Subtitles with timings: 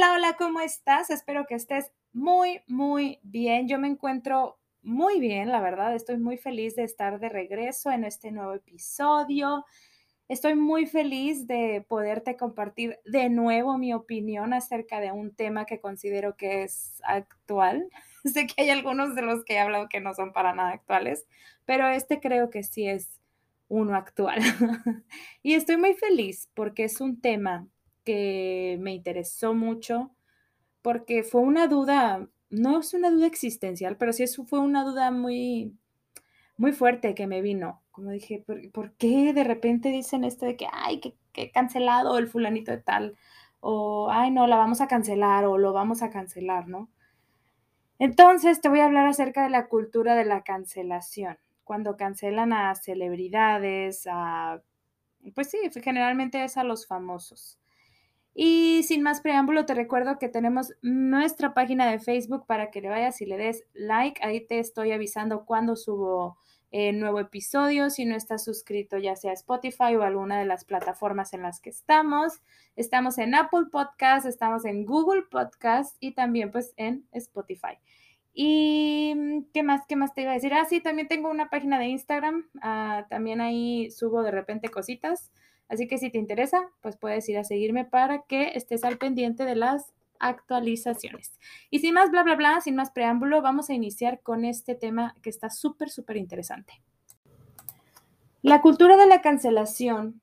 [0.00, 1.10] Hola, hola, ¿cómo estás?
[1.10, 3.68] Espero que estés muy, muy bien.
[3.68, 5.94] Yo me encuentro muy bien, la verdad.
[5.94, 9.66] Estoy muy feliz de estar de regreso en este nuevo episodio.
[10.26, 15.80] Estoy muy feliz de poderte compartir de nuevo mi opinión acerca de un tema que
[15.80, 17.90] considero que es actual.
[18.24, 21.26] sé que hay algunos de los que he hablado que no son para nada actuales,
[21.66, 23.20] pero este creo que sí es
[23.68, 24.40] uno actual.
[25.42, 27.68] y estoy muy feliz porque es un tema
[28.04, 30.10] que me interesó mucho
[30.82, 35.76] porque fue una duda, no es una duda existencial, pero sí fue una duda muy,
[36.56, 37.82] muy fuerte que me vino.
[37.90, 42.28] Como dije, ¿por, qué de repente dicen esto de que, ay, que, que cancelado el
[42.28, 43.16] fulanito de tal?
[43.60, 46.90] O, ay, no, la vamos a cancelar o lo vamos a cancelar, ¿no?
[48.00, 51.38] Entonces te voy a hablar acerca de la cultura de la cancelación.
[51.64, 54.62] Cuando cancelan a celebridades, a,
[55.34, 57.59] pues sí, generalmente es a los famosos.
[58.42, 62.88] Y sin más preámbulo, te recuerdo que tenemos nuestra página de Facebook para que le
[62.88, 64.18] vayas y le des like.
[64.24, 66.38] Ahí te estoy avisando cuando subo
[66.70, 67.90] eh, nuevo episodio.
[67.90, 71.68] Si no estás suscrito, ya sea Spotify o alguna de las plataformas en las que
[71.68, 72.40] estamos.
[72.76, 77.76] Estamos en Apple Podcast, estamos en Google Podcast y también pues en Spotify.
[78.32, 79.82] ¿Y mm, qué más?
[79.86, 80.54] ¿Qué más te iba a decir?
[80.54, 82.48] Ah, sí, también tengo una página de Instagram.
[82.62, 85.30] Ah, también ahí subo de repente cositas.
[85.70, 89.44] Así que si te interesa, pues puedes ir a seguirme para que estés al pendiente
[89.44, 91.38] de las actualizaciones.
[91.70, 95.14] Y sin más bla, bla, bla, sin más preámbulo, vamos a iniciar con este tema
[95.22, 96.82] que está súper, súper interesante.
[98.42, 100.20] La cultura de la cancelación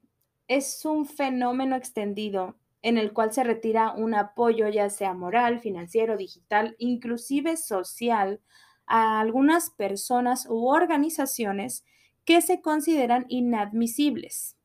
[0.50, 6.17] es un fenómeno extendido en el cual se retira un apoyo ya sea moral, financiero,
[6.17, 8.42] digital, inclusive social,
[8.86, 11.86] a algunas personas u organizaciones
[12.26, 14.57] que se consideran inadmisibles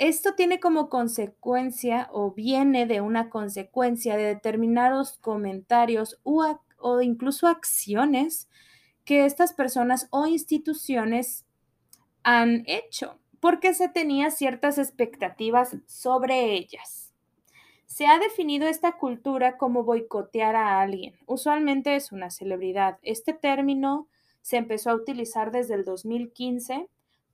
[0.00, 6.58] esto tiene como consecuencia o viene de una consecuencia de determinados comentarios o,
[7.02, 8.48] incluso acciones
[9.04, 11.44] que estas personas o instituciones
[12.22, 17.12] han hecho, porque se tenía ciertas expectativas sobre ellas.
[17.84, 21.14] Se ha definido esta cultura como boicotear a alguien.
[21.26, 22.98] Usualmente es una celebridad.
[23.02, 24.08] Este término
[24.40, 26.88] se empezó a utilizar desde el 2015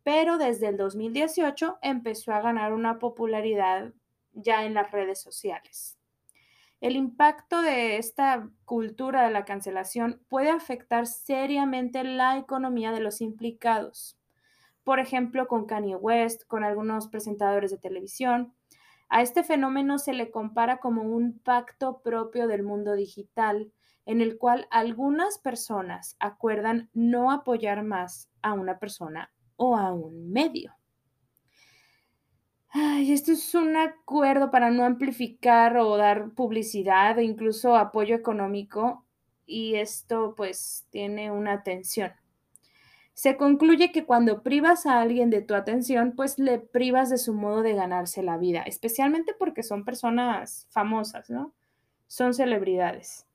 [0.06, 3.93] pero desde el 2018 empezó a ganar una popularidad
[4.34, 5.99] ya en las redes sociales.
[6.81, 13.21] El impacto de esta cultura de la cancelación puede afectar seriamente la economía de los
[13.21, 14.16] implicados.
[14.84, 18.55] Por ejemplo, con Kanye West, con algunos presentadores de televisión.
[19.09, 23.72] A este fenómeno se le compara como un pacto propio del mundo digital,
[24.05, 30.33] en el cual algunas personas acuerdan no apoyar más a una persona o a un
[30.33, 30.77] medio.
[32.71, 39.06] Ay, esto es un acuerdo para no amplificar o dar publicidad o incluso apoyo económico
[39.47, 42.12] y esto pues tiene una atención.
[43.15, 47.33] Se concluye que cuando privas a alguien de tu atención, pues le privas de su
[47.33, 51.55] modo de ganarse la vida, especialmente porque son personas famosas, ¿no?
[52.09, 53.27] Son celebridades.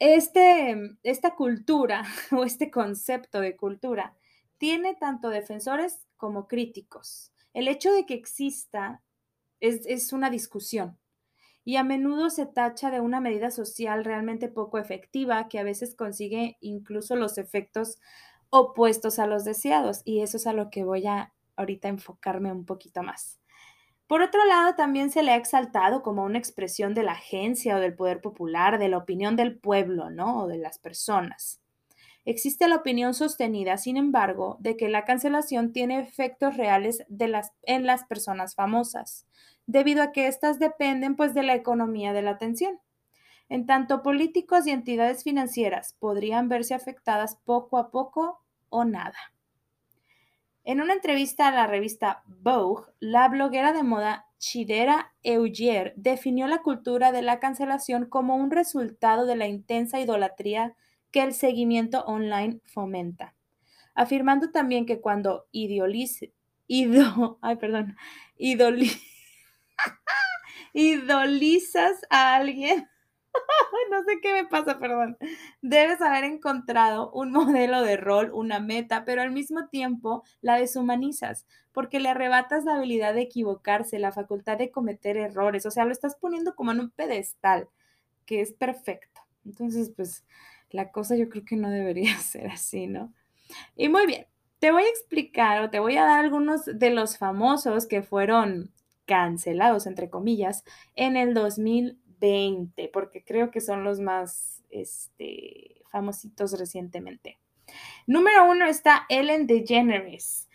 [0.00, 4.12] Este, esta cultura o este concepto de cultura
[4.58, 7.32] tiene tanto defensores como críticos.
[7.52, 9.02] El hecho de que exista
[9.60, 10.98] es, una discusión
[11.64, 15.94] y a menudo se tacha de una medida social realmente poco efectiva que a veces
[15.94, 17.98] consigue incluso los efectos
[18.50, 22.64] opuestos a los deseados y eso es a lo que voy a ahorita enfocarme un
[22.66, 23.40] poquito más.
[24.06, 27.80] Por otro lado, también se le ha exaltado como una expresión de la agencia o
[27.80, 30.44] del poder popular, de la opinión del pueblo, ¿no?
[30.44, 31.60] O de las personas.
[32.26, 37.06] Existe la opinión sostenida, sin embargo, de que la cancelación tiene efectos reales
[37.62, 39.28] en las personas famosas,
[39.66, 42.80] debido a que éstas dependen pues, de la economía de la atención.
[43.48, 49.16] En tanto, políticos y entidades financieras podrían verse afectadas poco a poco o nada.
[50.64, 56.62] En una entrevista a la revista Vogue, la bloguera de moda Chidera Eugier definió la
[56.62, 60.74] cultura de la cancelación como un resultado de la intensa idolatría
[61.16, 63.34] que el seguimiento online fomenta,
[63.94, 65.46] afirmando también que cuando
[70.74, 72.86] idolizas a alguien,
[73.90, 75.16] no sé qué me pasa, perdón,
[75.62, 81.46] debes haber encontrado un modelo de rol, una meta, pero al mismo tiempo la deshumanizas,
[81.72, 85.92] porque le arrebatas la habilidad de equivocarse, la facultad de cometer errores, o sea, lo
[85.92, 87.70] estás poniendo como en un pedestal,
[88.26, 89.22] que es perfecto.
[89.46, 90.26] Entonces, pues,
[90.70, 93.12] la cosa yo creo que no debería ser así, ¿no?
[93.76, 94.26] Y muy bien,
[94.58, 98.72] te voy a explicar o te voy a dar algunos de los famosos que fueron
[99.04, 100.64] cancelados, entre comillas,
[100.94, 102.06] en el 2018.
[102.18, 107.38] 20, porque creo que son los más este, famositos recientemente.
[108.06, 110.45] Número uno está Ellen DeGeneres.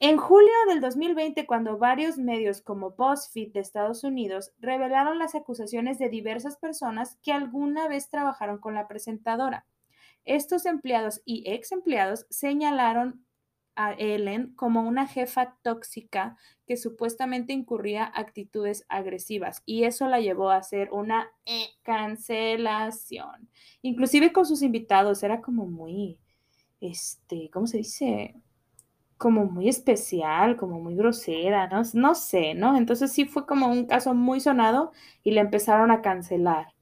[0.00, 5.98] En julio del 2020, cuando varios medios como BuzzFeed de Estados Unidos revelaron las acusaciones
[5.98, 9.66] de diversas personas que alguna vez trabajaron con la presentadora,
[10.24, 13.24] estos empleados y ex empleados señalaron
[13.76, 16.36] a Ellen como una jefa tóxica
[16.66, 21.30] que supuestamente incurría actitudes agresivas y eso la llevó a hacer una
[21.82, 23.50] cancelación.
[23.82, 26.18] Inclusive con sus invitados era como muy,
[26.80, 28.34] este, ¿cómo se dice?
[29.24, 31.80] Como muy especial, como muy grosera, ¿no?
[31.94, 32.76] No sé, ¿no?
[32.76, 34.92] Entonces sí fue como un caso muy sonado
[35.22, 36.74] y le empezaron a cancelar.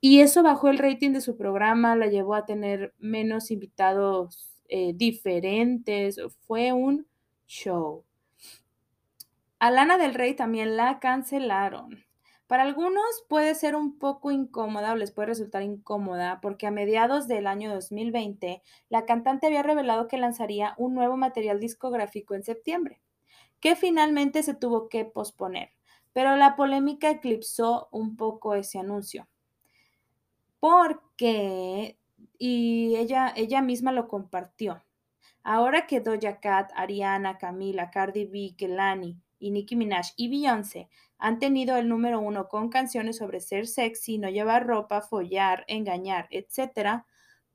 [0.00, 4.92] Y eso bajó el rating de su programa, la llevó a tener menos invitados eh,
[4.94, 7.08] diferentes, fue un
[7.48, 8.04] show.
[9.58, 12.04] A Lana del Rey también la cancelaron.
[12.52, 17.26] Para algunos puede ser un poco incómoda o les puede resultar incómoda porque a mediados
[17.26, 23.00] del año 2020 la cantante había revelado que lanzaría un nuevo material discográfico en septiembre,
[23.58, 25.70] que finalmente se tuvo que posponer,
[26.12, 29.26] pero la polémica eclipsó un poco ese anuncio.
[30.60, 31.96] Porque
[32.36, 34.84] y ella, ella misma lo compartió.
[35.42, 40.90] Ahora que Doja Cat, Ariana, Camila, Cardi B, Kelani y Nicki Minaj y Beyoncé
[41.22, 46.26] han tenido el número uno con canciones sobre ser sexy, no llevar ropa, follar, engañar,
[46.30, 47.04] etc.,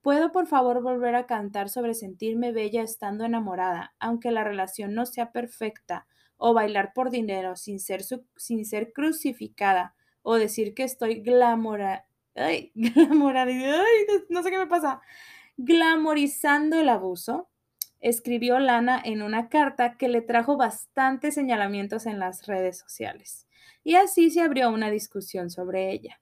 [0.02, 5.06] ¿puedo por favor volver a cantar sobre sentirme bella estando enamorada, aunque la relación no
[5.06, 8.04] sea perfecta, o bailar por dinero sin ser,
[8.38, 15.02] sin ser crucificada, o decir que estoy glamora, ay, no sé qué me pasa,
[15.58, 17.50] glamorizando el abuso,
[18.00, 23.47] escribió Lana en una carta que le trajo bastantes señalamientos en las redes sociales.
[23.84, 26.20] Y así se abrió una discusión sobre ella.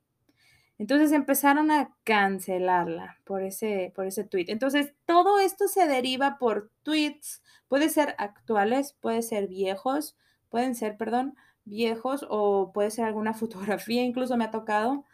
[0.77, 4.45] Entonces empezaron a cancelarla por ese, por ese tweet.
[4.49, 7.41] Entonces, todo esto se deriva por tweets.
[7.67, 10.17] Puede ser actuales, puede ser viejos,
[10.49, 15.05] pueden ser, perdón, viejos o puede ser alguna fotografía, incluso me ha tocado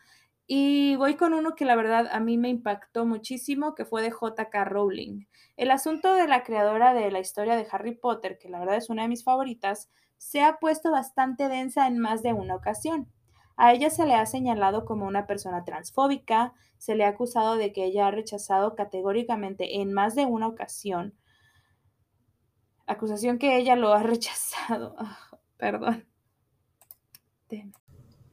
[0.54, 4.10] y voy con uno que la verdad a mí me impactó muchísimo, que fue de
[4.10, 5.24] JK Rowling.
[5.56, 8.90] El asunto de la creadora de la historia de Harry Potter, que la verdad es
[8.90, 13.10] una de mis favoritas, se ha puesto bastante densa en más de una ocasión.
[13.56, 17.72] A ella se le ha señalado como una persona transfóbica, se le ha acusado de
[17.72, 21.14] que ella ha rechazado categóricamente en más de una ocasión.
[22.88, 24.96] Acusación que ella lo ha rechazado.
[24.98, 26.06] Ah, perdón.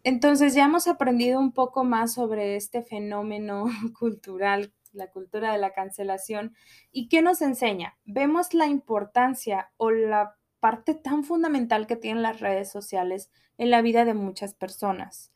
[0.08, 3.66] Entonces ya hemos aprendido un poco más sobre este fenómeno
[3.98, 6.54] cultural, la cultura de la cancelación,
[6.90, 7.98] y qué nos enseña.
[8.06, 13.82] Vemos la importancia o la parte tan fundamental que tienen las redes sociales en la
[13.82, 15.30] vida de muchas personas,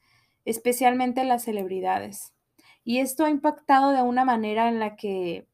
[0.47, 2.33] especialmente las celebridades.
[2.83, 5.47] Y esto ha impactado de una manera en la que,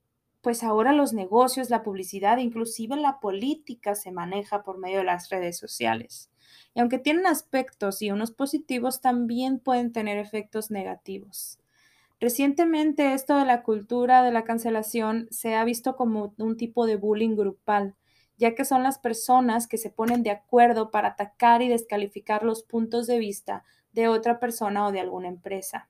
[0.43, 5.29] pues ahora los negocios, la publicidad, inclusive la política se maneja por medio de las
[5.29, 6.31] redes sociales.
[6.75, 11.59] Y aunque tienen aspectos y unos positivos, también pueden tener efectos negativos.
[12.21, 16.97] Recientemente esto de la cultura de la cancelación se ha visto como un tipo de
[16.97, 17.95] bullying grupal,
[18.37, 22.65] ya que son las personas que se ponen de acuerdo para atacar y descalificar los
[22.65, 25.89] puntos de vista de otra persona o de alguna empresa.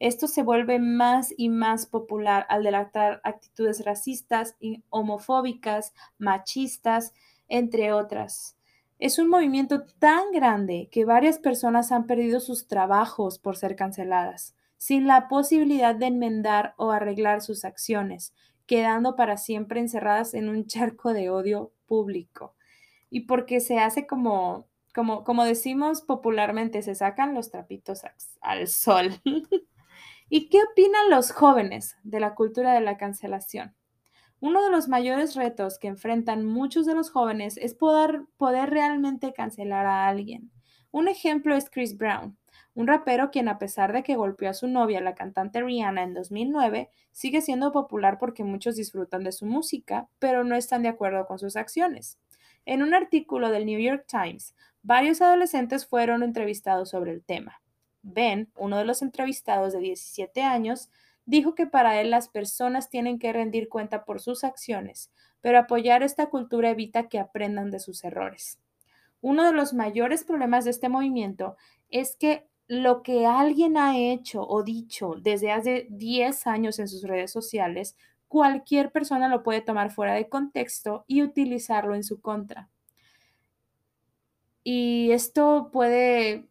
[0.00, 4.56] Esto se vuelve más y más popular al delatar actitudes racistas,
[4.90, 7.14] homofóbicas, machistas,
[7.48, 8.57] entre otras.
[8.98, 14.56] Es un movimiento tan grande que varias personas han perdido sus trabajos por ser canceladas,
[14.76, 18.34] sin la posibilidad de enmendar o arreglar sus acciones,
[18.66, 22.56] quedando para siempre encerradas en un charco de odio público.
[23.08, 28.02] Y porque se hace como, como, como decimos popularmente, se sacan los trapitos
[28.40, 29.20] al sol.
[30.28, 33.77] ¿Y qué opinan los jóvenes de la cultura de la cancelación?
[34.40, 39.32] Uno de los mayores retos que enfrentan muchos de los jóvenes es poder, poder realmente
[39.32, 40.52] cancelar a alguien.
[40.90, 42.38] Un ejemplo es Chris Brown,
[42.74, 46.14] un rapero quien a pesar de que golpeó a su novia, la cantante Rihanna, en
[46.14, 51.26] 2009, sigue siendo popular porque muchos disfrutan de su música, pero no están de acuerdo
[51.26, 52.18] con sus acciones.
[52.64, 57.60] En un artículo del New York Times, varios adolescentes fueron entrevistados sobre el tema.
[58.02, 60.88] Ben, uno de los entrevistados de 17 años,
[61.28, 66.02] dijo que para él las personas tienen que rendir cuenta por sus acciones, pero apoyar
[66.02, 68.58] esta cultura evita que aprendan de sus errores.
[69.20, 71.58] Uno de los mayores problemas de este movimiento
[71.90, 77.02] es que lo que alguien ha hecho o dicho desde hace 10 años en sus
[77.02, 77.94] redes sociales,
[78.26, 82.70] cualquier persona lo puede tomar fuera de contexto y utilizarlo en su contra.
[84.64, 86.48] Y esto puede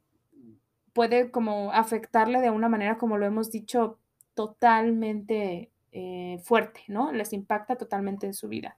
[0.94, 4.00] puede como afectarle de una manera, como lo hemos dicho,
[4.38, 7.12] totalmente eh, fuerte, ¿no?
[7.12, 8.78] Les impacta totalmente en su vida.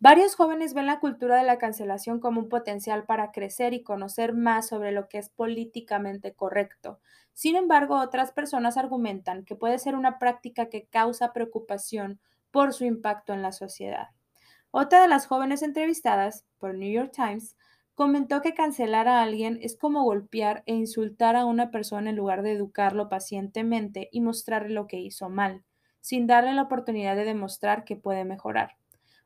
[0.00, 4.34] Varios jóvenes ven la cultura de la cancelación como un potencial para crecer y conocer
[4.34, 6.98] más sobre lo que es políticamente correcto.
[7.32, 12.84] Sin embargo, otras personas argumentan que puede ser una práctica que causa preocupación por su
[12.84, 14.08] impacto en la sociedad.
[14.72, 17.56] Otra de las jóvenes entrevistadas por New York Times
[17.94, 22.42] comentó que cancelar a alguien es como golpear e insultar a una persona en lugar
[22.42, 25.62] de educarlo pacientemente y mostrarle lo que hizo mal,
[26.00, 28.76] sin darle la oportunidad de demostrar que puede mejorar.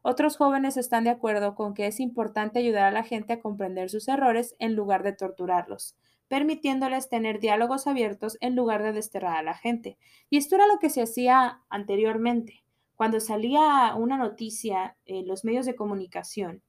[0.02, 3.90] Otros jóvenes están de acuerdo con que es importante ayudar a la gente a comprender
[3.90, 5.96] sus errores en lugar de torturarlos,
[6.28, 9.98] permitiéndoles tener diálogos abiertos en lugar de desterrar a la gente.
[10.30, 12.62] Y esto era lo que se hacía anteriormente
[12.98, 16.64] cuando salía una noticia en los medios de comunicación,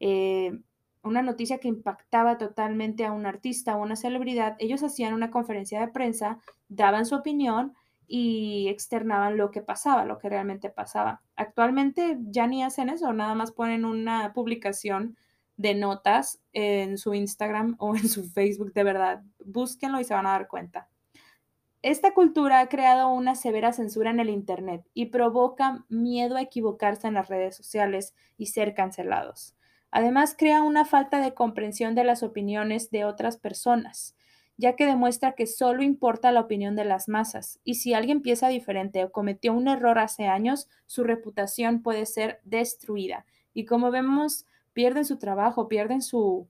[0.00, 0.52] eh,
[1.02, 5.80] una noticia que impactaba totalmente a un artista o una celebridad, ellos hacían una conferencia
[5.80, 7.74] de prensa, daban su opinión
[8.06, 11.22] y externaban lo que pasaba, lo que realmente pasaba.
[11.36, 15.16] Actualmente ya ni hacen eso, nada más ponen una publicación
[15.56, 20.26] de notas en su Instagram o en su Facebook, de verdad, búsquenlo y se van
[20.26, 20.88] a dar cuenta.
[21.82, 27.08] Esta cultura ha creado una severa censura en el Internet y provoca miedo a equivocarse
[27.08, 29.56] en las redes sociales y ser cancelados.
[29.92, 34.16] Además, crea una falta de comprensión de las opiniones de otras personas,
[34.56, 38.48] ya que demuestra que solo importa la opinión de las masas, y si alguien piensa
[38.48, 43.26] diferente o cometió un error hace años, su reputación puede ser destruida.
[43.54, 46.48] Y como vemos, pierden su trabajo, pierden su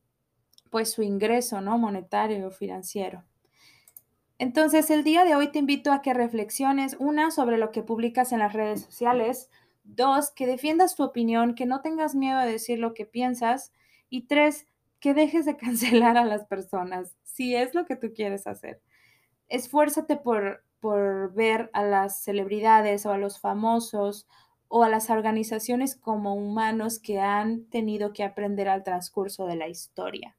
[0.71, 1.77] pues su ingreso, ¿no?
[1.77, 3.25] monetario o financiero.
[4.39, 8.33] Entonces, el día de hoy te invito a que reflexiones, una, sobre lo que publicas
[8.33, 9.51] en las redes sociales,
[9.85, 13.73] dos, que defiendas tu opinión, que no tengas miedo a decir lo que piensas,
[14.09, 14.67] y tres,
[15.01, 18.81] que dejes de cancelar a las personas, si es lo que tú quieres hacer.
[19.49, 24.27] Esfuérzate por, por ver a las celebridades o a los famosos
[24.69, 29.69] o a las organizaciones como humanos que han tenido que aprender al transcurso de la
[29.69, 30.35] historia.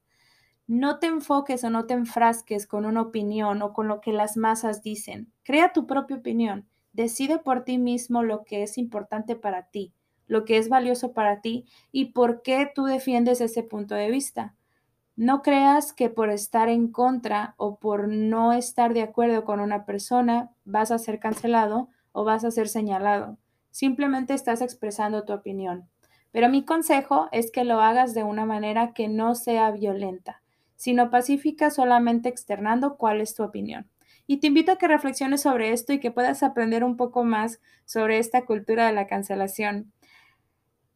[0.66, 4.36] No te enfoques o no te enfrasques con una opinión o con lo que las
[4.36, 5.30] masas dicen.
[5.44, 6.66] Crea tu propia opinión.
[6.94, 9.92] Decide por ti mismo lo que es importante para ti,
[10.26, 14.54] lo que es valioso para ti y por qué tú defiendes ese punto de vista.
[15.14, 19.84] No creas que por estar en contra o por no estar de acuerdo con una
[19.84, 23.36] persona vas a ser cancelado o vas a ser señalado.
[23.70, 25.86] Simplemente estás expresando tu opinión.
[26.32, 30.40] Pero mi consejo es que lo hagas de una manera que no sea violenta
[30.84, 33.88] sino pacífica solamente externando cuál es tu opinión.
[34.26, 37.60] Y te invito a que reflexiones sobre esto y que puedas aprender un poco más
[37.84, 39.92] sobre esta cultura de la cancelación.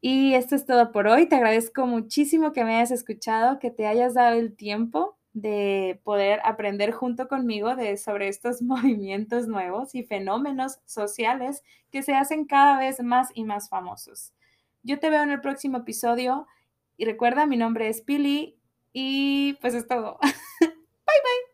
[0.01, 1.27] Y esto es todo por hoy.
[1.27, 6.39] Te agradezco muchísimo que me hayas escuchado, que te hayas dado el tiempo de poder
[6.43, 12.77] aprender junto conmigo de, sobre estos movimientos nuevos y fenómenos sociales que se hacen cada
[12.77, 14.33] vez más y más famosos.
[14.83, 16.47] Yo te veo en el próximo episodio
[16.97, 18.57] y recuerda, mi nombre es Pili
[18.93, 20.17] y pues es todo.
[20.61, 20.69] bye
[21.07, 21.48] bye.